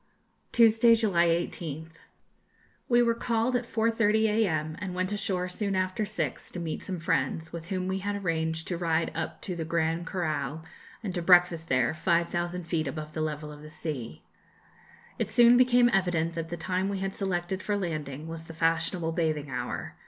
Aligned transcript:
Tuesday, 0.51 0.95
July 0.95 1.27
18th. 1.27 1.97
We 2.89 3.03
were 3.03 3.13
called 3.13 3.55
at 3.55 3.71
4.30 3.71 4.23
a.m., 4.29 4.75
and 4.79 4.95
went 4.95 5.11
ashore 5.11 5.47
soon 5.47 5.75
after 5.75 6.05
six 6.07 6.49
to 6.49 6.59
meet 6.59 6.81
some 6.81 6.97
friends, 6.99 7.53
with 7.53 7.67
whom 7.67 7.87
we 7.87 7.99
had 7.99 8.15
arranged 8.15 8.67
to 8.69 8.79
ride 8.79 9.11
up 9.13 9.43
to 9.43 9.55
the 9.55 9.63
Gran 9.63 10.03
Corral, 10.03 10.65
and 11.03 11.13
to 11.13 11.21
breakfast 11.21 11.67
there, 11.69 11.93
5,000 11.93 12.63
feet 12.63 12.87
above 12.87 13.13
the 13.13 13.21
level 13.21 13.51
of 13.51 13.61
the 13.61 13.69
sea. 13.69 14.23
It 15.19 15.29
soon 15.29 15.55
became 15.55 15.87
evident 15.89 16.33
that 16.33 16.49
the 16.49 16.57
time 16.57 16.89
we 16.89 16.97
had 16.97 17.15
selected 17.15 17.61
for 17.61 17.77
landing 17.77 18.27
was 18.27 18.45
the 18.45 18.55
fashionable 18.55 19.11
bathing 19.11 19.51
hour. 19.51 19.93